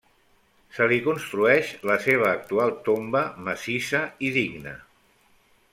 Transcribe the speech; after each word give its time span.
Se 0.77 0.87
li 0.91 0.95
construeix 1.07 1.69
la 1.91 1.97
seva 2.07 2.27
actual 2.39 2.73
tomba, 2.89 3.25
massissa 3.49 4.03
i 4.29 4.33
digne. 4.39 4.77